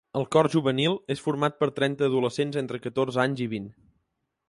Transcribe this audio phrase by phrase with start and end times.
[0.19, 3.73] El cor juvenil és format per trenta adolescents entre catorze anys i vint.